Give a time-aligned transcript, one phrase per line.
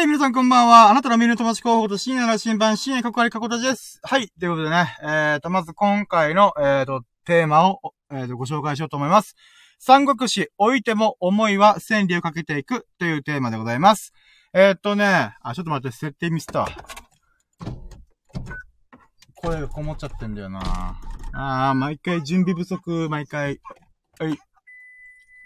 [0.00, 0.88] はい、皆さんこんばんは。
[0.88, 4.00] あなたの見る友達候補と深夜の新版、深夜かこありかこたちです。
[4.02, 9.34] はい、ということでね、えーと、まず今回の、えーと、テーマを、えーと、ご紹介しようと思います。
[9.78, 14.14] 三国志、置いても思いは千里をかけていくというテーマでございます。
[14.54, 16.66] えーとね、あ、ちょっと待って、設定ミスった。
[19.34, 20.62] 声がこもっちゃってんだよな
[21.34, 23.60] あー、毎回準備不足、毎回。
[24.18, 24.38] はい。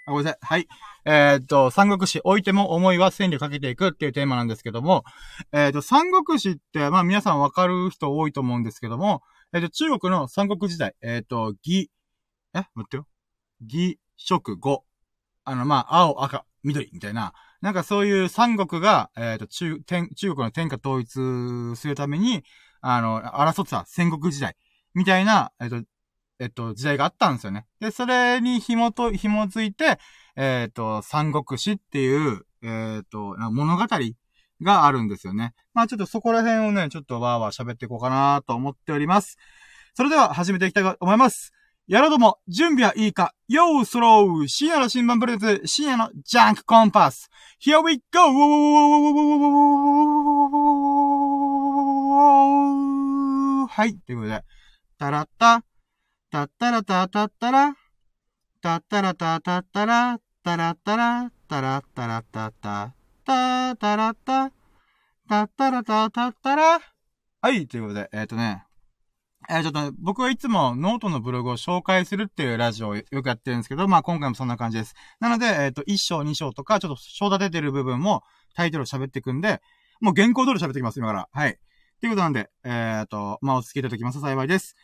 [0.07, 0.39] あ、ごめんなさい。
[0.43, 0.69] はい。
[1.07, 5.05] えー、っと、三国志置いても思いは千里かけていくっていうテーマなんですけども、
[5.53, 11.91] えー、っと、三国志って、まあ皆さんわかる人多いと思うんですけども、えー、っと、中国の三国時代、えっと、義、
[12.55, 12.67] え？
[12.75, 13.07] 待ってよ。
[13.67, 14.85] 義、食、語。
[15.45, 17.33] あの、まあ、青、赤、緑、みたいな。
[17.61, 22.45] なんかそういう三国が、えっと、中、天、中国の天下統一するために、
[22.83, 24.55] あの、争ってた戦国時代。
[24.93, 25.83] みたいな、えっと、
[26.41, 27.67] えっと、時代があったんですよね。
[27.81, 29.99] で、それに紐と、紐づいて、
[30.37, 33.87] えっと、三国志っていう、えっと、物語
[34.63, 35.55] があるんですよね。
[35.75, 39.39] まあちょっとそこら辺をね、ちょっとわーわー喋っていこうかなと思っております。
[39.95, 41.53] それでは始めていきたいと思います。
[41.87, 47.29] やろうども、準備はいいかよースロー深夜の新版プレゼン深夜のジャンクコンパス
[47.63, 48.21] !Here we go!
[53.69, 54.43] はい、ということで、
[54.99, 55.63] たらった、
[56.35, 57.77] たったらたたったら、
[58.61, 64.51] たったらたたったら、たらったら、たらったらたた、たたらた、
[65.29, 66.81] たったらたたったら。
[67.41, 68.65] はい、ということで、えっ、ー、とね、
[69.49, 74.97] えー、ちょっと、ね、僕はいつもノートのブログを紹介するっていうラジオをよくやってるんですけど、まあ今回もそんな感じです。
[75.21, 78.25] なので、えっ、ー、と、1章2章とか、ちょっと章立ててる部分も
[78.57, 79.63] タイトルを喋っていくんで、
[80.01, 81.29] もう原稿通り喋ってきます、今から。
[81.31, 81.61] はい。
[82.01, 84.75] ということなんで、えっ、ー、と、まあお付き合いいただきます幸いです。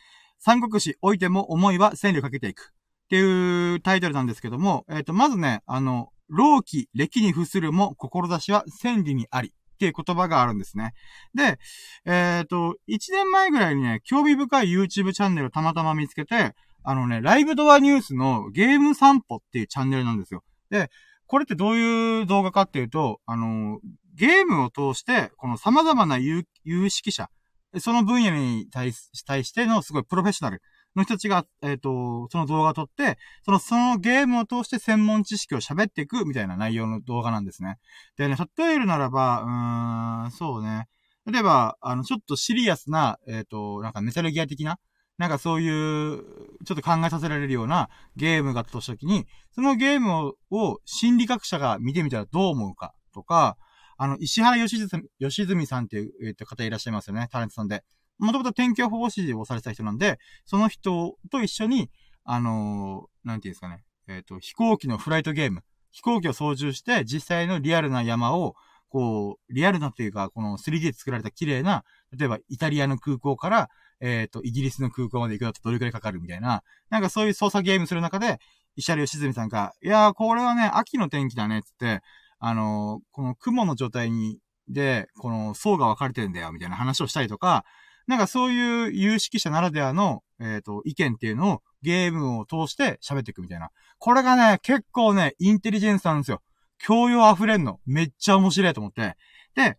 [0.40, 2.72] 三国志置いても思いは千里をかけていく。
[3.04, 9.48] っていうタイトルなんですけども、えっ、ー、と、まずね、あの、老気、歴に付するも、志は千里にあり。
[9.48, 10.92] っていう言葉があるんですね。
[11.34, 11.58] で、
[12.04, 16.52] えっ、ー、と、1年前ぐらいにね、興味深い YouTube チャンネルをたまたま見つけて、
[16.84, 20.44] あのね、ライブドアニュースのゲーム散歩っていうチャンネルなんですよ。
[20.68, 20.90] で、
[21.26, 23.80] これってどういう動画かっていうと、あの、
[24.14, 26.44] ゲームを通して、この様々な有
[26.90, 27.30] 識者、
[27.78, 30.62] その分野に対してのすごいプロフェッショナル
[30.96, 37.78] の人たちが、えっ、ー、と、その動画を撮って、その、そのゲームを通して専門知識を喋っていくみたいな内容の動画なんですね。
[38.16, 40.88] でね、例えるならば、うーん、そうね。
[41.26, 44.78] 例えば、あの、ちょっとシリアスな、えっ、ー、と、なんかメタルギア的な、
[45.18, 46.24] なんかそういう、
[46.64, 53.56] ちょっと考えさせられるようなゲームがあったとしたときに、そのゲームを心理学者が見てみたらどう思うかとか、
[54.02, 54.88] あの、石原義住
[55.18, 57.84] 義住さんっていう、えー、方いらっしゃいますよね、タレントさんで。
[58.18, 61.90] もともと天気予報士をされてた人なんで、その人と一緒に、
[62.24, 68.54] あのー、なんていうんですかね、えっ、と、飛行機のフライトゲーム、飛行機を操縦して、実際のリアルな山を、
[68.88, 71.84] こう、リアルなというか、この 3D で作られた綺麗な、
[72.16, 73.68] 例えばイタリアの空港から、
[74.00, 78.38] えっ、ー、と、イギリスの空港まで行くだとどれくらいかかるみたいな、なんかそういう操作ゲームする中で、
[78.76, 82.00] 石原良純さんが、いやー、これはね、秋の天気だね、つって、
[82.40, 87.64] あの、この雲の状態に、で、この層が分かれてるんだよ、みたいな話をしたりとか、
[88.06, 93.70] なんかそういう有識者ならではの、えっ、ー、と、意見っていうのをゲームを通して喋っていくみたいな。
[93.98, 96.42] これがね、結構ね、インテリジェンスなんですよ。
[96.78, 97.78] 教養溢れんの。
[97.86, 99.16] めっちゃ面白いと思って。
[99.54, 99.78] で、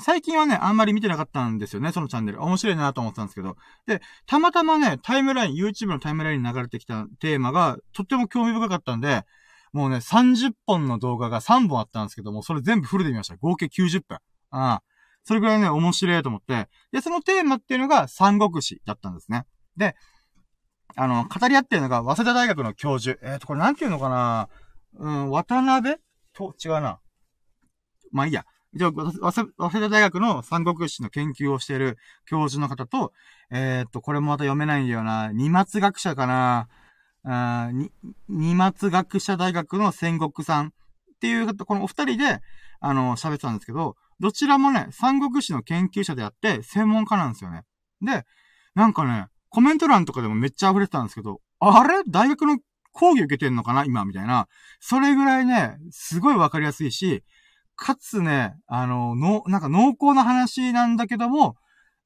[0.00, 2.42] 最近はね、あんまり見てなかったんですよね、そのチャンネル。
[2.42, 3.56] 面白いなと思ってたんですけど。
[3.86, 9.24] で、たまたまね、タイムライン、YouTube のタイムラインに流れてきたテーマが、とっても興味深かったんで、
[9.72, 13.36] もうね、30本の動画が3本あったんですけども、それ全部フルで見ました。
[13.36, 14.16] 合計90分。
[14.16, 14.20] あ
[14.50, 14.82] あ。
[15.24, 16.68] それぐらいね、面白いと思って。
[16.90, 19.44] で、そのテーマっていうのが三国志だったんですね。
[19.76, 19.94] で、
[20.96, 23.18] あの、語り合ってるのが、早稲田大学の教授。
[23.22, 24.48] えっ、ー、と、これなんていうのかな
[24.96, 25.96] うん、渡辺？
[26.32, 26.98] と、違うな。
[28.10, 28.44] まあいいや。
[28.74, 33.12] 一応、早稲田大学の三国志の研究をしている教授の方と、
[33.50, 35.30] えっ、ー、と、これもまた読めないんだよな。
[35.32, 36.68] 二松学者かな。
[37.24, 37.90] あに、
[38.28, 40.70] 二松学者大学の戦国さんっ
[41.20, 42.40] ていう、このお二人で、
[42.80, 47.62] あの、喋ってたんですけど、どちらもね、三国志の研究者であって、専門家なんですよね。
[48.00, 48.24] で、
[48.74, 52.02] なんかね、コメント欄とかでもめっちゃ溢れてたんですけど、あれ？
[52.06, 52.58] 大学の
[52.92, 53.84] 講義受けてんのかな？
[53.84, 54.04] 今？
[54.04, 54.46] みたいな。
[54.80, 57.24] それぐらいね、すごいわかりやすいし、
[57.74, 61.56] かつね、あの、の、なんか濃厚な話なんだけども、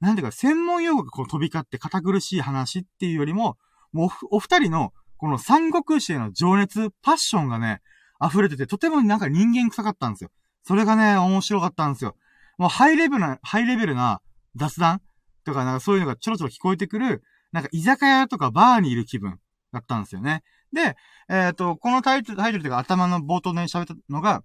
[0.00, 3.56] なんていうか、専門用語がこう飛び交って堅苦しい話っていうよりも、
[3.92, 4.92] もうお二人の
[5.22, 7.80] この三国志への情熱、パッションがね、
[8.20, 10.30] 溢れてて、とてもなんか人間臭かったんですよ。
[10.64, 12.16] それがね、面白かったんですよ。
[12.58, 14.20] もうハイレベルな、ハイレベルな
[14.56, 15.00] 雑談？
[15.44, 17.22] とか、なんかそういうのがちょろちょろ聞こえてくる、
[17.52, 19.38] なんか居酒屋とかバーにいる気分
[19.72, 20.42] だったんですよね。
[20.72, 20.96] で、
[21.28, 24.42] えっ、ー、と、このタイトル、タイトルというか頭の冒頭で喋ったのが、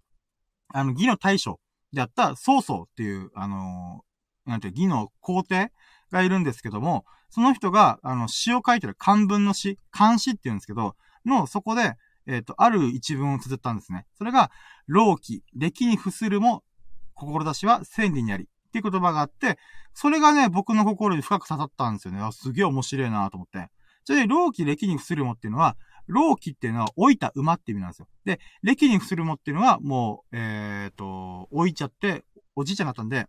[0.67, 1.59] あの、義の大将
[1.91, 5.71] であった曹操っていう、あのー、なんていう、義の皇帝
[6.11, 10.95] がいるんですけども、その人が、あの、詩を書いてる漢文の詩、漢詩って言うんですけど、
[11.25, 11.95] の、そこで、
[12.25, 14.05] えっ、ー、と、ある一文を綴ったんですね。
[14.17, 14.51] それが、
[14.87, 16.63] 老気、歴に伏するも、
[17.15, 18.45] 志は千里にあり。
[18.45, 19.57] っていう言葉があって、
[19.93, 22.19] それがね、僕の心に深く刺さったんですよね。
[22.31, 23.69] すげえ面白いなと思って。
[24.03, 25.77] それで、老気、歴に伏するもっていうのは、
[26.07, 28.07] 老気っていうのは置いた馬って意味なんですよ。
[28.25, 32.23] で、歴に伏するもっていうのは、もう、えっ、ー、と、置いちゃって、
[32.55, 33.27] おじいちゃんだったんで、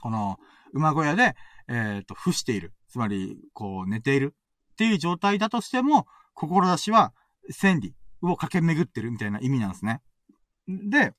[0.00, 0.38] この、
[0.72, 1.34] 馬小屋で、
[1.68, 2.74] えっ、ー、と、伏している。
[2.88, 4.34] つまり、こう、寝ている
[4.72, 7.12] っていう状態だとしても、志は
[7.50, 10.00] 千里を駆け巡ってるみたいな意味なんですね。
[10.66, 11.12] で、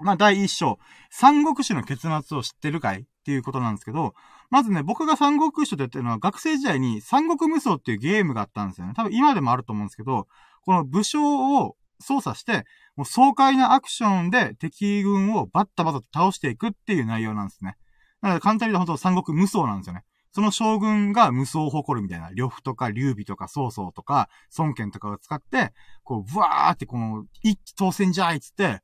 [0.00, 0.78] まあ、第一章、
[1.10, 4.14] 三国志の結末を知ってるかいっていうことなんですけど、
[4.50, 8.92] まずね、僕が三国志と言ってるのは、学生時代に三国無双っていうゲームがあったんですよね。
[8.94, 10.28] 多分今でもあると思うんですけど、
[10.64, 17.76] この武将を操作して、もう爽快なアクションで敵軍をバッタバタと倒していくっていう内容なんですね。
[18.26, 20.04] なので簡単に言うと本当三国無双なんですよね。
[20.32, 24.28] その将軍が無双を誇るみたいな、呂布とか劉備とか曹操とか
[24.58, 25.72] 孫権とかを使って、
[26.04, 28.82] こう、ブワーってこの、一気当選じゃいっつって、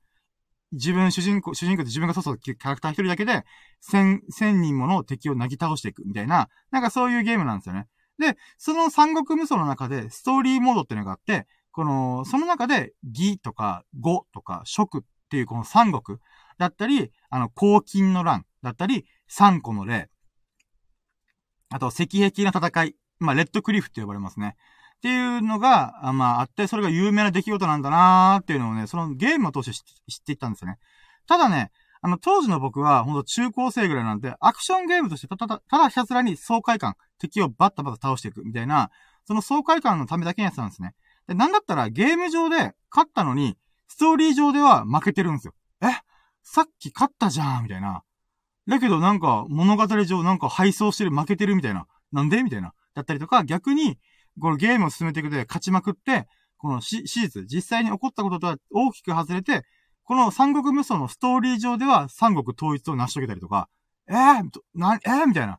[0.73, 3.45] 自分、主人公、主人公って自分がそうそうキャラクター一人だけで、
[3.81, 7.87] 千、千人もの敵をなぎ倒していくみたいな、なんかそういうゲームなんですよね。
[8.19, 16.19] で、その三国無双の中で、ストーリーモードっていうのがあって、この、その中で、義とか、語とか、食っていうこの三国
[16.59, 20.11] だったり、あの、黄金の乱だったり、三個の例。
[21.71, 22.97] あと、石壁の戦い。
[23.19, 24.57] まあ、レッドクリフって呼ばれますね。
[24.97, 30.77] っていうのが、あまあ、あって、それが有名な出来事なんだなーっていうのをね、そのゲームを通して知っていったんですよね。
[31.27, 31.71] ただね、
[32.03, 38.91] あの、当時の僕は、ほんと中高生ぐらいなんで、アクションゲームとしてただ、ただひたすらに爽快感、敵をバッタバタ倒していくみたいな、
[39.25, 40.95] その爽快感のためだけにやってたんですね。
[41.27, 43.57] で、なんだったらゲーム上で勝ったのに、
[43.89, 45.55] ストーリー上では負けてるんですよ。
[45.81, 45.87] え？
[46.43, 48.03] さっき勝ったじゃんみたいな。
[48.69, 51.87] だけどなんか物語上なんか敗走してる、負けてるみたいな。
[52.13, 52.43] なんで？
[52.43, 52.73] みたいな。
[52.95, 53.99] だったりとか、逆に、
[54.41, 56.27] このゲームを進めていくで勝ちまくって、
[56.59, 59.65] この史実、実際に起こったこととは大きく外れて、
[60.05, 63.69] この三国無双のストーリー上では三国統一を成し遂げたりとか、
[64.09, 64.45] えー、
[64.75, 65.59] な、えー、みたいな。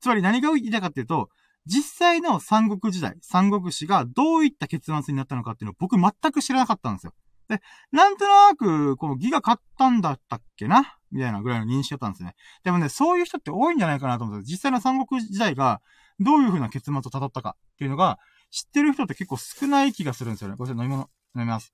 [0.00, 1.28] つまり何が言いたいかっていうと、
[1.66, 7.14] 実際の三国時代、三国志がどういった結末になったのかっていうのを僕全く知らなかったんですよ。
[7.48, 7.60] で、
[7.92, 10.96] なんとなく、この義が勝ったんだったっけな？
[11.14, 12.34] みたいなぐらいの認識だったんですね。
[12.64, 15.80] でもね、そういう人って多いんじゃないかなと思って、実際の三国時代が、
[16.20, 18.18] どういう風な結末を辿ったかっていうのが、
[18.50, 20.56] 知ってる人って結構少ない気がするんですよね。
[20.56, 21.72] これ飲み物、飲みます。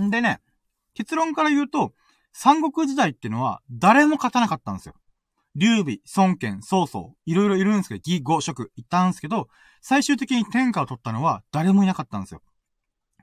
[0.00, 0.40] んでね、
[0.94, 1.94] 結論から言うと、
[2.32, 4.94] 三国時代っていうのは誰も勝たなかったんですよ。
[5.54, 9.48] 劉備、孫権、曹操、いろいろいるんですけど、義、語、職、いたんですけど、
[9.80, 12.42] 最終的に天下を取ったのは誰もいなかったんですよ。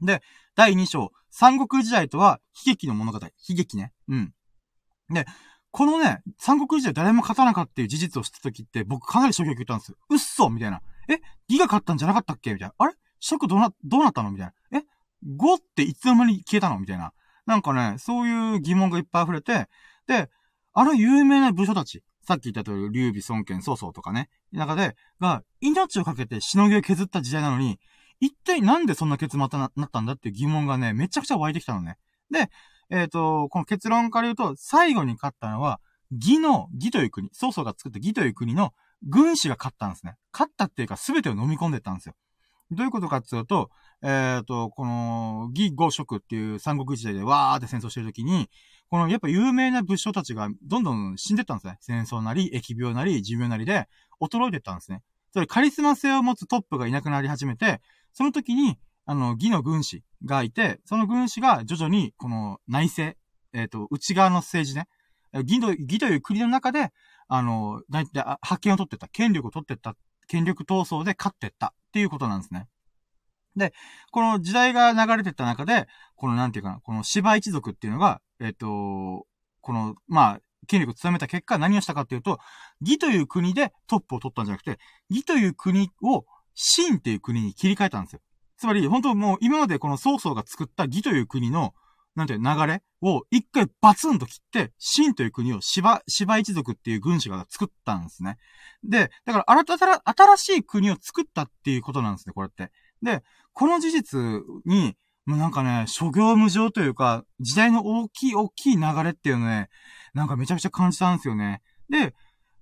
[0.02, 0.22] で、
[0.56, 3.20] 第2章、三国時代とは悲劇の物語。
[3.20, 3.92] 悲劇ね。
[4.08, 4.34] うん。
[5.10, 5.26] で、
[5.72, 9.98] このね、三国時代誰も勝たなかったっていう事実を知った時って、僕かなり衝撃を受けたんですよ。
[10.10, 10.82] うっそみたいな。
[11.10, 11.20] え？
[11.50, 12.54] 義が勝ったんじゃなかったっけ？
[12.54, 12.76] みたいな。
[12.78, 12.94] あれ？
[13.20, 14.32] 職どうな、どうなったの？
[14.32, 14.80] みたいな。
[14.80, 14.84] え？
[15.36, 16.80] 語っていつの間に消えたの？
[16.80, 17.12] みたいな。
[17.46, 19.68] なんかね、そういう疑問がいっぱい溢れて、
[20.08, 20.30] で、
[20.74, 27.78] あの有名な武将たち、さっき言った通り、劉備、孫権、曹操とかね、中で、が、命をかけてしのぎを削った時代なのに、
[28.26, 31.98] 一体なんでそんな結末になったんだっていう疑問がね、めちゃくちゃ湧いてきたのね。
[32.32, 32.50] で、
[32.90, 35.80] えっ、ー、と、この結論から言うと、最後に勝ったのは、
[36.12, 40.16] 義の、義という国、曹操が作った義という国の軍師が勝ったんですね。
[40.34, 42.16] 勝ったっていうか全てを飲み込んでったんですよ。
[42.72, 43.70] どういうことかっていうと、
[44.02, 48.50] えっ、ー、と、この、義五職っていう三国時代でわーって戦争してるときに、
[48.90, 51.78] このやっぱ有名な武将たちがどんどん死んでったんですね。
[51.82, 53.88] 戦争なり、疫病なり、寿命なりで
[54.20, 55.02] 衰えてったんですね。
[55.32, 57.82] それカリスマ性を持つトップがいなくなり始めて、
[58.16, 63.18] その時に、あの、義の軍師がいて、その軍師が徐々に、この内政、
[63.54, 64.88] えっ、ー、と、内側の政治ね、
[65.34, 66.92] 義の、義という国の中で、
[67.28, 69.96] あの、大体、発見を取ってった、権力を取ってった、
[70.28, 72.68] 権力闘争で勝ってったっていうことなんですね。
[73.58, 73.74] で、
[74.12, 79.28] この時代が流れてった中で、このなんていうかな、この芝一族っていうのが、えっ、ー、と、
[79.60, 82.40] この、まあ、権力を強めた結果何をしたかっていうと、
[82.80, 84.80] 義という国でトップを取ったんじゃなくて、
[85.10, 88.22] 義という国を秦っていう国に切り替えたんですよ。
[88.58, 91.74] つまり、本当もう今までこの曹操が作った義という国の、
[92.16, 98.38] なんていう流れを一回バツンと切って、秦という国を芝、芝一族っていう軍師が作ったんですね。
[98.84, 102.72] で、だから新た、新しい国を作ったっていうことなんですね、これって。
[103.02, 103.22] で、
[103.54, 104.20] この事実
[104.66, 104.96] に、
[105.26, 109.70] もうなんかね、諸行無常というか、時代の大きい大きい流れっていうのね、
[110.14, 111.62] なんかめちゃくちゃ感じたんですよね。
[111.90, 112.14] で、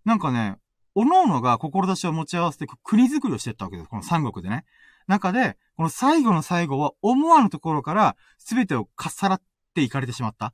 [0.06, 0.58] なんかね、
[0.96, 3.90] 各々が志を持ち合わせて国づくりをしていったわけです。
[3.90, 4.66] この三国でね。
[5.08, 9.42] 中で、この最後の最後は思わぬところから全てをかっさらっ
[9.74, 10.54] て行かれてしまった。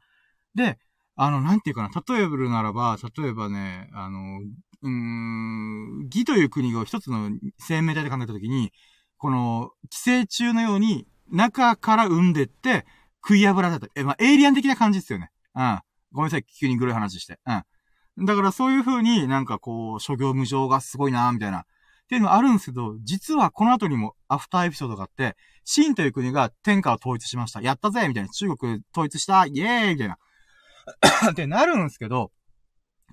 [0.56, 0.80] で、
[1.16, 4.40] あの、なんていうかな、例えばならば、例えばね、あの、
[4.82, 8.72] うん、義という国を一つの生命体で考えたときに、
[9.18, 12.86] この、寄生虫のように、中から生んでって、
[13.22, 13.88] 食い破られた。
[13.96, 15.30] え、まあ、エイリアン的な感じですよね。
[15.56, 15.80] うん。
[16.14, 17.38] ごめんなさい、急にグロい話して。
[17.46, 17.64] うん。
[18.26, 21.60] だからそういう風になんかこう、諸行無常がすごいなみたいな。
[21.60, 21.64] っ
[22.10, 27.62] ていうのがあるんですけど、実はこの後にもアフターエピソードがあって、秦という国が天下を統一しました。
[27.62, 28.30] やったぜみたいな。
[28.30, 30.18] 中国統一したイエーイみたいな。
[31.30, 32.32] ってなるんですけど、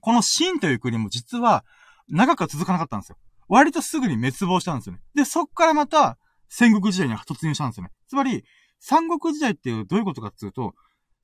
[0.01, 1.65] この秦という国も実は
[2.09, 3.19] 長くは続かなかったんですよ。
[3.49, 5.01] 割とすぐに滅亡したんですよね。
[5.15, 6.17] で、そっからまた
[6.49, 7.91] 戦国時代に突入したんですよね。
[8.09, 8.45] つまり、
[8.81, 10.75] 三国時代っていうどういうことかっていうと、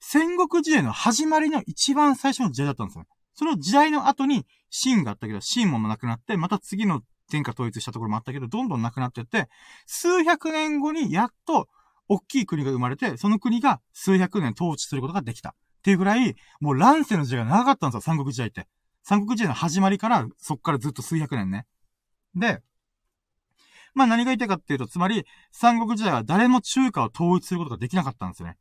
[0.01, 3.09] 戦国時代の始まりの一番最初の時代だったんですよね。
[3.35, 9.49] その時代の後に、秦があったけど、秦もなくなって、また次の天下統一したところもあったけど、どんどんなくなってって、
[9.87, 11.69] 数百年後にやっと、
[12.09, 15.51] 大きい国が生まれて、その国が数百年統治することができた。
[15.51, 18.69] っていうぐらい、もう乱世の時代が長かったんですよ、三国時代って。
[19.03, 21.67] 三国時代の始まりから、そっからずっと数百年ね。
[22.35, 22.63] で、
[23.95, 28.57] まあ何が言いたいかっていうと、つまり、三国時代は誰も中華を統一することができなかったんですよね。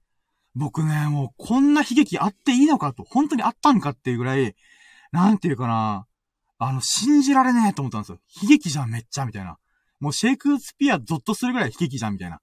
[0.55, 4.55] 僕ね、もうこんな悲劇あっていいのかと、本当にあったんかっていうぐらい、
[5.11, 6.05] なんていうかな、
[6.57, 8.19] あの、信じられねえと思ったんですよ。
[8.43, 9.57] 悲劇じゃん、めっちゃ、みたいな。
[9.99, 12.39] もうシェイクスピアゾッとするぐらい悲劇じゃん、みたいな。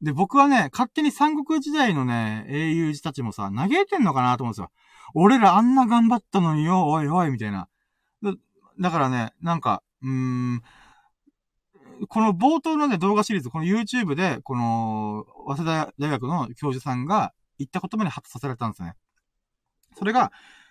[0.00, 4.70] で、僕はね、勝手に三国時代のね、英雄たちもさ、嘆いてんのかなと思うんですよ。
[5.14, 7.68] 俺らあんな頑張ったのによ、おいおい、みたいな。
[8.22, 8.34] だ
[8.80, 10.62] だからね、なんか、うーん、
[12.06, 18.94] この冒頭のね、動画シリーズ、この YouTube で、この、早稲田大学の教授さんが言った言葉に発させられたんですね。
[19.96, 20.30] それが、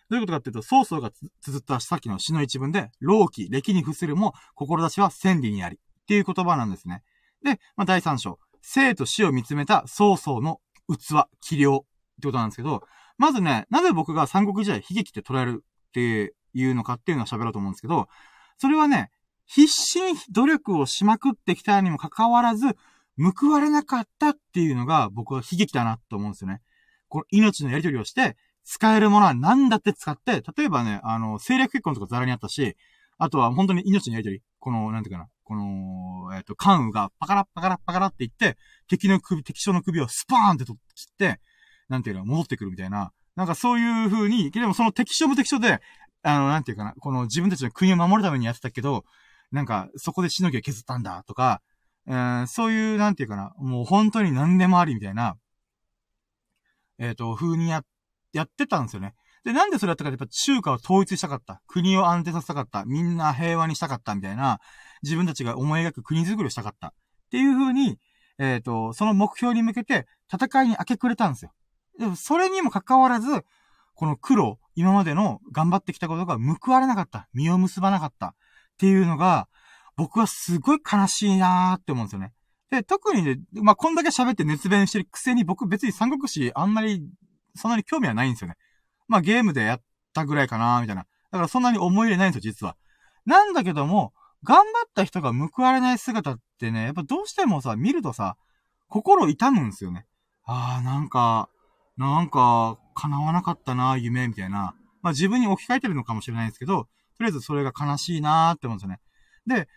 [0.10, 5.77] どういうことかっていうと、曹操が綴ったさっきの詩の一文で、老気、歴に伏せるも、志は千里にあり。
[5.77, 7.03] っていう言葉なんですね。
[7.43, 8.39] で、まあ、第三章。
[8.62, 11.79] 生と死を見つめた曹操の器、器量っ
[12.22, 12.84] てことなんですけど、
[13.17, 18.07] まずね、なぜ僕が三国時代悲劇って捉えるっていうのかっていうのを喋ろうと思うんですけど、
[18.57, 19.12] それはね、
[19.48, 22.75] 必死に努力をしまくってきたにもかかわらず、
[23.18, 26.62] 報われなかったっていうのが僕は悲劇だなと思うんですよね。
[27.10, 32.75] この命のやり取りをして、使えるものは何だって使って、例えばね、あの、政略結婚とかザラにあったし、
[33.18, 34.44] あとは本当に命のやり取り。
[34.60, 35.30] この、なんていうかな。
[35.44, 38.58] この、えっ、ー、と、関羽がパカラッパカラッパカラって言って、
[38.89, 40.75] 敵の首、敵将の首をスパーンって切っ
[41.18, 41.39] て、
[41.88, 43.13] なんていうの、戻ってくるみたいな。
[43.38, 45.80] なんかそういう風に、でもその敵将も敵将で、
[46.24, 49.06] あの、なんていうかな、この自分たちの国を守るためにやってたけど、
[49.51, 51.62] なんか、そこでしのぎを削ったんだとか、
[52.08, 55.38] えー、そういう、なんていうかな、もう本当に何でもありみたいな、
[57.00, 57.84] えっ、ー、と、風にや、
[58.34, 59.13] やってたんですよね。
[59.44, 61.62] で、なんでそれやったかってやっぱ中華を統一したかった。
[61.68, 62.84] 国を安定させたかった。
[62.86, 64.60] みんな平和にしたかったみたいな、
[65.04, 66.88] 自分たちが思い描く国づくりをしたかった。
[66.88, 66.92] っ
[67.32, 67.98] ていう風に、
[68.39, 71.54] えっ、ー、と、その目標に向けて戦いに明け暮れたんですよ。
[72.00, 73.44] でも、それにもかかわらず、
[73.96, 77.27] この苦労、今までの頑張ってきたことが報われなかった。
[77.34, 78.36] 実を結ばなかった。
[78.77, 79.48] っていうのが、
[79.96, 82.31] 僕はすごい悲しいなーって思うんですよね。
[82.69, 87.03] で、特にね、まあ、こんだけ喋って熱弁してるくせに僕別に三国志あんまり、
[87.55, 88.55] そんなに興味はないんですよね。
[89.07, 89.81] まあ、ゲームでやっ
[90.13, 91.07] たぐらいかなーみたいな。
[91.31, 92.75] だからそんなに思い入れないんですよ、実は。
[93.25, 98.38] なんだけども、頑張った人が報われない姿ってね、やっぱどうしてもさ、見るとさ、
[98.89, 100.05] 心痛むんですよね。
[100.46, 101.50] ああ、なんか、
[101.98, 104.75] なんか、叶わなかったな、夢、みたいな。
[105.01, 109.00] まあ自分に置き換えてるのかもしれないんですけど、とりあえずそれが悲しいなーって思うんですよね。
[109.47, 109.67] で、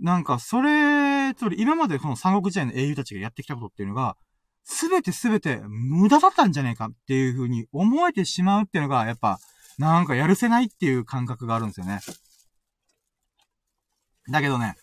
[0.00, 4.16] なんか、それ、つまり今までこの三国時代の英雄たちがやってきたことっていうのが、
[4.64, 9.38] すべてすべて無駄だったんじゃねえかっていう風に思えてしまうっていうのが、やっぱ、
[9.78, 12.00] なんかやるせないっていう感覚があるんですよね。
[14.30, 14.74] だけどね、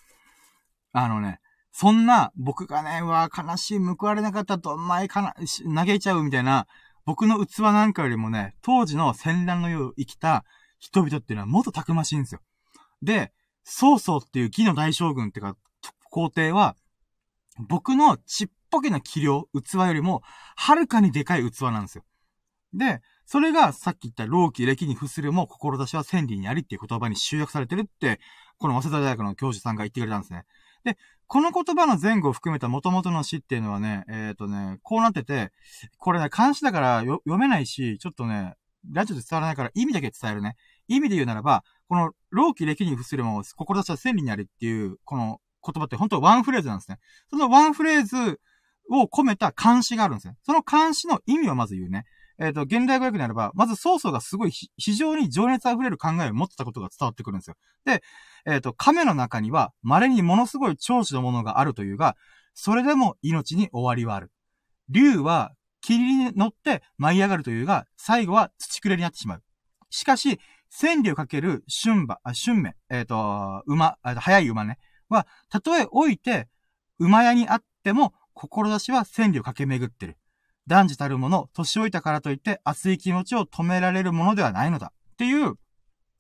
[0.94, 1.40] あのね、
[1.72, 5.34] そんな、僕がね、うわ、悲しい、報われなかったと、前かな、
[5.76, 6.68] 嘆いちゃうみたいな、
[7.06, 10.46] 僕の器なんかよりもね、当時の戦乱の世を生きた
[10.82, 12.42] 人々っていうのはもっとたくましいんですよ。
[13.02, 13.32] で、
[13.64, 15.56] 曹操っていう義の大将軍ってか、
[16.10, 16.76] 皇帝は、
[17.70, 20.24] 僕のちっぽけな器量、器よりも、
[20.56, 22.04] はるかにでかい器なんですよ。
[22.74, 28.20] で、それがさっき言った老気、歴に付するも、志は千里にありっていう言葉に集約されてるって、
[28.58, 30.46] この早稲田大学の教授さんが言ってくれたんですね。
[30.84, 30.98] で、
[31.28, 35.52] この言葉の前後を含めた元々の詩っていうのはね、えっ、ー、とね、こうなってて、
[35.98, 38.56] これね、漢詩だから読めないし、ちょっとね、
[38.92, 40.56] ラジオで伝わらないから意味だけ伝えるね。
[40.96, 46.98] 意味で言うならば、この、老気歴に付するも、志は千里にありっていう、この言葉って本当はワンフレーズなんですね。
[47.30, 48.40] そのワンフレーズ
[48.90, 50.36] を込めた漢詩があるんですね。
[50.44, 52.06] その漢詩の意味をまず言うね。
[52.40, 57.56] えっ、ー、と、現代語訳になれば、まず曹操がすごい非常に情熱溢れる考えを持ってたことが伝わってくるんですよ。
[57.86, 58.02] で、
[58.46, 62.16] えっ、ー、と、亀の中には、稀にものすごい長寿のものがあるというが、
[62.56, 64.32] それでも命に終わりはある。
[64.90, 69.44] 竜は、霧に乗って舞い上がるというが、最後は土くれになってしまう。
[69.90, 70.40] しかし、
[70.72, 76.48] 千里をかける春馬、あ、春目、えっ、ー、と、馬、速い馬ね、は、たとえ置いて、
[76.98, 80.18] 馬屋にあっても、志は千里を駆け巡ってる。
[80.68, 84.94] 男児たるもの、年老いたからといって熱い気持ちを止められるものではないのだ。
[85.14, 85.56] っていう、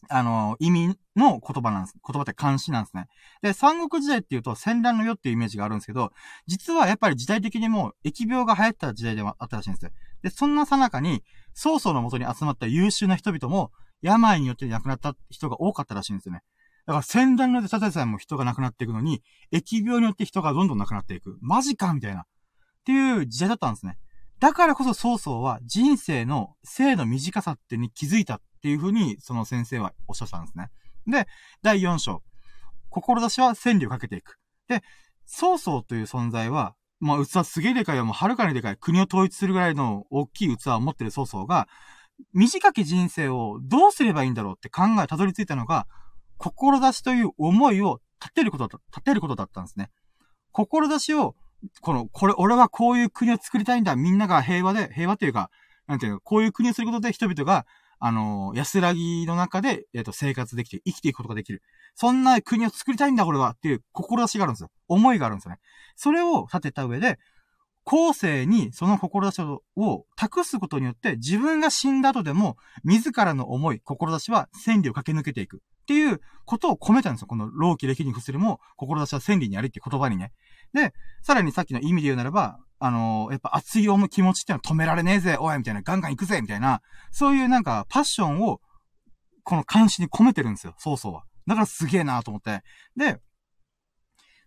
[0.09, 1.95] あの、意味の言葉なんです。
[2.05, 3.07] 言葉って監視なんですね。
[3.41, 6.11] で、三国時代っていうと戦乱の世っていうイメージがあるんですけど、
[6.47, 9.91] 実はやっぱり時代的にも疫病が流行った時代でもあったらしいんですよ。
[10.23, 16.41] で、そんなさなかに、曹操のもとに集まった優秀な人々も、病によって亡くなった人が多かったらしいんですよね。
[16.85, 21.37] だから戦乱の世でただでさえも人が亡くなっていくのに、疫病によって人がどんどん亡くなっていく。
[21.41, 22.21] マジかみたいな。
[22.21, 22.25] っ
[22.83, 23.97] ていう時代だったんですね。
[24.39, 30.71] だからこそ曹操は人生の生の短さってに気づいたっていうふうに、その先生はおっしゃったんですね。
[31.07, 31.27] で、
[31.61, 32.23] 第4章。
[32.89, 34.39] 志は千里をかけていく。
[34.67, 34.83] で、
[35.25, 38.05] 曹操という存在は、まあ、器すげえでかいよ。
[38.05, 38.77] もうはるかにでかい。
[38.77, 41.67] 国を統一するぐらいの大きい器を持ってる曹操が、
[42.33, 45.87] 短き人生をどうすればいいんだろうって考え、たどり着いたのが、
[46.37, 49.89] 志という思いを立てることだった、立てることだったんですね。
[50.51, 51.35] 志を
[51.81, 53.95] この、これ、俺はこういう国を作りたいんだ。
[53.95, 55.49] みんなが平和で、平和っていうか、
[55.87, 57.65] なんていうか、こういう国をすることで人々が、
[57.99, 61.61] あの、安らぎの中で、えっ、ー、と、生活できて、生きていくことができる。
[61.93, 63.51] そんな国を作りたいんだ、俺は。
[63.51, 64.71] っていう志があるんですよ。
[64.87, 65.59] 思いがあるんですよね。
[65.95, 67.19] それを立てた上で、
[67.83, 75.57] 後世にその志を託すことによって、自分が死んだ後でも、自らの思い、志は千里を駆け抜けていく。
[75.57, 77.27] っていうことを込めたんですよ。
[77.27, 80.31] この、老気歴に伏するも、志は千里にありって言葉にね。
[80.73, 88.59] で、さらにさっきの意味で言うならば、あのー、やっぱ熱い思う気持ちってのは止められねえぜ、おいみたいな、ガンガン行くぜみたいな、そういうなんか、パッションを、
[89.43, 91.23] この監視に込めてるんですよ、曹操は。
[91.47, 92.61] だからすげえなと思って。
[92.95, 93.19] で、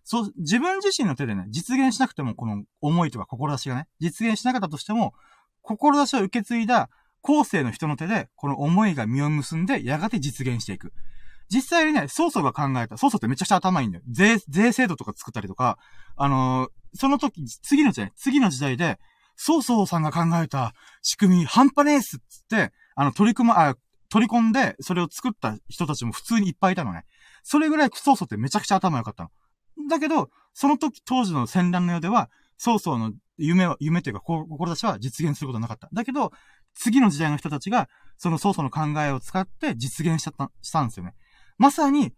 [0.05, 5.13] そう、自分自身の手でね、実現しなくても、この思いとか志がね、実現しなかったとしても、
[5.63, 6.89] 志を受け継いだ
[7.21, 10.93] 後世の人の手で、この思いが実を結んで、やがて実現していく。
[11.49, 14.03] 実際にね、曹操が考えた、曹操ってめちゃくちゃ頭いいんだよ。
[14.07, 15.79] 税、税制度とか作ったりとか、
[16.15, 18.99] あのー、その時、次の時代、次の時代で、
[19.35, 23.75] 曹操さんが考えた仕組み、半端ねえっすっつって、あの、取り組ま、あ、
[24.09, 27.05] 取り込んで、それを作った人たちも普通にいっぱいいたのね。
[27.43, 29.29] それぐらい曹操ってめちゃくちゃ頭良かったの。
[29.89, 35.89] だけど、その時、当時の戦乱の世では、曹操の夢は、夢というか、志は実現することはなかった。
[35.93, 36.31] だけど、
[36.73, 41.13] 次の時代の人たちが、その曹操の考えを使って実現しちゃった、したんですよね。
[41.57, 42.13] まさに、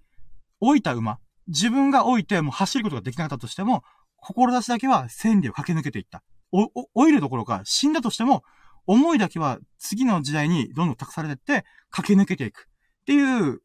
[0.60, 1.20] 置いた馬。
[1.48, 3.84] 自分が置いてもう走ることができなかったとしても、
[4.17, 6.24] 志だけは千里を駆け抜けていった。
[6.52, 8.43] お、お、老いるどころか死んだとしても、
[8.86, 12.67] 思いだけは次の時代にどんどん託されていって、駆け抜けていく。
[13.02, 13.62] っていう、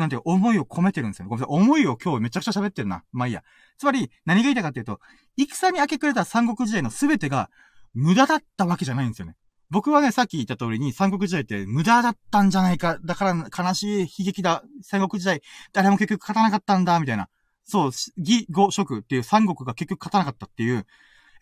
[0.00, 1.28] なんて思いを込めてるんですよ。
[1.28, 1.56] ごめんなさい。
[1.56, 3.04] 思いを今日めちゃくちゃ喋ってるな。
[3.12, 3.42] まあいいや。
[3.78, 5.00] つまり、何が言いたいかっていうと、
[5.36, 7.50] 戦に明け暮れた三国時代の全てが
[7.94, 9.36] 無駄だったわけじゃないんですよね。
[9.70, 12.98] 僕はね、さっき言った通りに三国時代って無駄だったんじゃないか。
[13.04, 14.64] だから悲しい悲劇だ。
[14.82, 17.28] 三国時代、誰も結局勝たなかったんだ、みたいな。
[17.64, 20.86] そう、義、語、職っていう三国が結局勝たなかったっていう。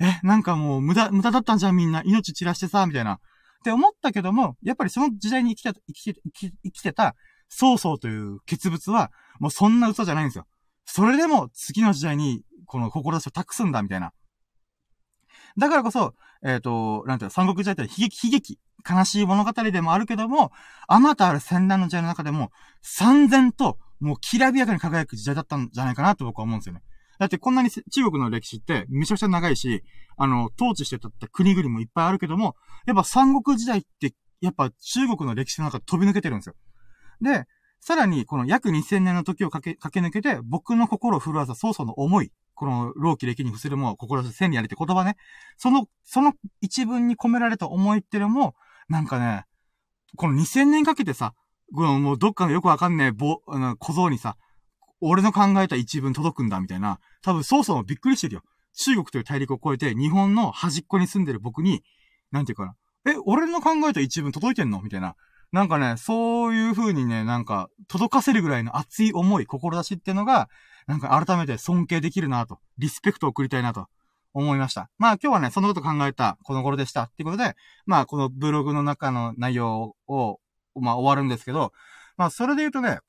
[0.01, 2.03] え、なんかもう無駄、無駄だったんじゃんみんな。
[2.05, 3.15] 命散らしてさ、みたいな。
[3.15, 3.19] っ
[3.65, 7.17] て思ったけども、やっぱりその時代に生きて、生き、生き生きてた、
[7.49, 10.47] 曹操という傑物は、もうそんな嘘じゃないんですよ。
[10.85, 14.13] それでも次の時代に、この志を託すんだ、みたいな。
[15.57, 18.59] だからこそ、えっ、ー、と、なんていうの、三国時代って悲劇、悲劇、
[18.89, 20.53] 悲しい物語でもあるけども、
[20.87, 26.83] あまたある戦乱の時代の中でも、三千と、もうきらびやかに輝く時代だったんじゃないかなと僕は思うんですよね。
[27.19, 29.83] だってこんなに中国の歴史ってめちゃくちゃ長いし、
[30.17, 32.55] あの、統治してた国々もいっぱいあるけども、
[32.87, 36.55] やっぱ三国時代って、やっぱ中国の歴史の中で飛び抜けてるんですよ。
[37.21, 37.47] で、
[37.81, 45.17] さらに、この約2000年の時を駆け、駆け抜けて、僕の心を震わせた曹操の思い、この、老気歴に伏せるも、心せ千里やりって言葉ね。
[45.57, 48.55] その、その一文に込められた思いっていうのも、
[48.89, 49.45] なんかね、
[50.17, 51.35] この2000年かけてさ、
[51.75, 54.37] このもうどっかのよくわかんねえ、ぼ、あの、小僧にさ、
[55.01, 56.99] 俺の考えた一文届くんだ、みたいな。
[57.23, 58.43] 多分、曹操もびっくりしてるよ。
[58.75, 61.83] 中国という大陸を越えて、日本の端っこに住んでる僕に、
[62.33, 62.75] なんていうかな。
[63.13, 65.15] え、俺の考えた一文届いてんのみたいな。
[65.53, 70.49] なんかね、そういう風にね、なんか、届かせるぐらいの熱い思い、志っていうのが、
[70.87, 73.87] なんか改めて尊敬できるなと、リスペクトを送りたいなと
[74.35, 74.91] 思いました。
[74.99, 77.05] まあ今日はね、そのこと考えたこの頃でした。
[77.05, 77.57] っていうことで、
[77.87, 80.41] まあこのブログの中の内容を、
[80.75, 81.73] まあ終わるんですけど、
[82.17, 83.01] まあそれで言うとね、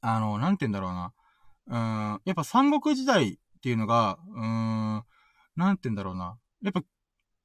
[0.00, 1.12] あの、なんて言うんだろうな。
[1.66, 1.76] う
[2.16, 5.04] ん、やっぱ三国時代っていうのが、うん、
[5.56, 6.38] なんて言うんだろうな。
[6.62, 6.82] やっぱ、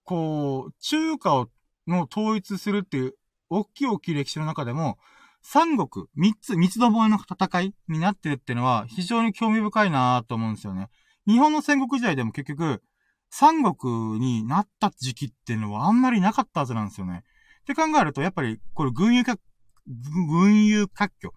[0.04, 1.50] こう、中華を、
[1.88, 3.16] の統一するっていう、
[3.50, 4.98] 大きい大きい歴史の中でも、
[5.42, 10.90] 三国、三つ、三つどもえの戦いになってるっていうのは非常に興味深いなと思うんですよね。
[11.28, 12.82] 日本の戦国時代でも結局、
[13.30, 17.24] 三国になった時期っていうのはあんまりなかったはずなんですよね。
[17.62, 19.40] って考えると、やっぱり、これ軍友割、
[19.88, 21.34] 軍友割拠。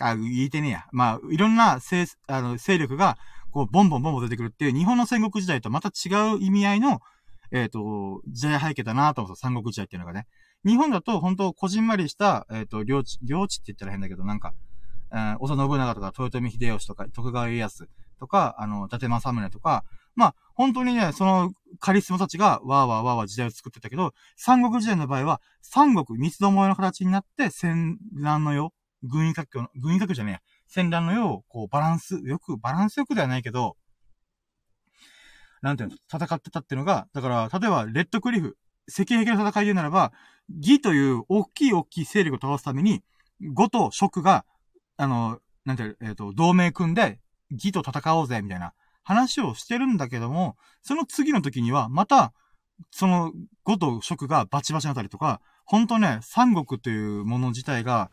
[0.00, 0.86] あ、言えてねえや。
[0.92, 3.18] まあ、いろんな勢、あの、勢力が、
[3.50, 7.00] こう、ボンボンボンボン出てくるっていう、日本の戦国時代とまた違う意味合いの、
[7.52, 10.26] えっ、ー、と、時代背景だなと思うんですよ三国時代っていうのがね。
[10.64, 14.54] 日本だと、本当こじんまりした、えっ、ー、と、領地、領地って言ったら変だけど、なんか、
[15.12, 33.76] えー、織田信長とか、豊臣秀吉とか、徳川家康とか、あの、伊達政宗とか、まあ、本当にね、そのカリスマたちがわーわーわーわー時代を作ってたけど、三国時代の場合は、三国三つどもえの形になって戦乱の世、軍医閣の、軍医閣じゃねえ、戦乱の世を、こう、バランス、よく、バランスよくではないけど、
[35.62, 38.56] なんていうの、戦ってたっていうのが、だから、例えば、レッドクリフ、
[38.90, 40.12] 赤壁の戦いで言うならば、
[40.48, 43.02] 義という大きい大きい勢力を倒すために、
[43.54, 44.44] 呉と蜀が、
[44.96, 52.32] あの、なんていう、えっ、ー、と、同盟組んで、義と戦おうぜ、みたいな話をしてるんだけども、その次の時には、また、
[52.90, 53.32] その、
[53.64, 58.10] 呉と蜀がバチバチなったりとか、ほんとね、三国というもの自体が、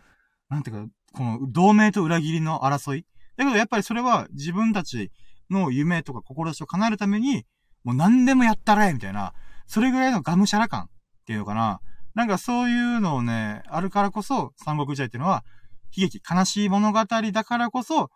[0.49, 3.05] なんていうか、この同盟と裏切りの争い。
[3.37, 5.11] だけどやっぱりそれは自分たち
[5.49, 7.45] の夢とか志を叶えるために、
[7.83, 9.33] もう何でもやったらえみたいな、
[9.67, 10.87] それぐらいのがむしゃら感っ
[11.25, 11.79] ていうのかな。
[12.15, 15.43] なんかそういうのをね、あるからこそ、三国時代っていうのは、
[15.95, 18.09] 悲劇、悲しい物語だからこそ、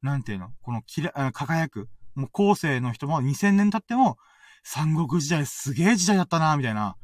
[0.00, 0.50] なんていうの？
[0.62, 1.88] このきら、輝く。
[2.14, 4.16] もう後世の人も2000年経っても、
[4.62, 6.96] 三国時代すげえ時代だったなみたいな。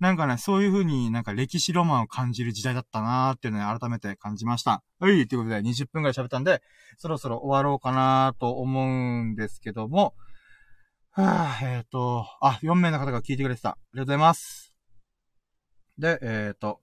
[0.00, 4.82] なんかね、そういう風になんか歴史ロマンを感じる時代だったなーっていうのを改めて感じました。
[4.98, 6.60] はい、ということで20分くらい喋ったんで、
[6.98, 10.14] そろそろ終わろうかなと思うんですけども、
[11.14, 13.70] はぁ、えっ、ー、と、あ、4名の方が聞いてくれてた。
[13.70, 14.72] ありがとうございます。
[15.98, 16.80] で、えっ、ー、と、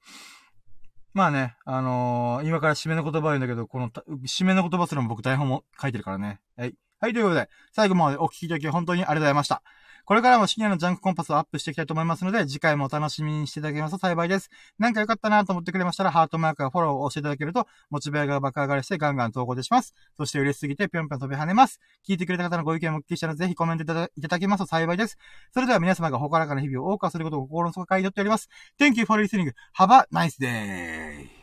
[1.15, 6.39] まあね、あのー、今から締めの言葉を言うんだけど、この、締めの言葉すらも僕台本も書いてるからね。
[6.55, 6.75] はい。
[6.99, 9.63] はい、ということで、最後までお聞きいただき本当にありがとうございました。
[10.09, 14.49] これからも深夜のジャンクコンパスをアップしていきたいと思いますので、次回もお楽しみにしていただけますと幸いです。
[14.79, 19.93] なんか良かったなと思ってくれましたら、ハートマークやフォローを押していただけると、モチベーが爆上がりしてガンガン投稿でします。
[20.17, 21.79] そして嬉しすぎてぴょんぴょん飛び跳ねます。
[22.07, 25.19] 聞いてくれた方のご意見もお聞きしたら、ぜひコメントいただけますと幸いです。
[25.53, 28.49] それでは皆様がほからかな日々を謳歌することを心の底から祈っております。
[28.79, 29.51] Thank you for listening.
[29.77, 31.38] Have a nice day!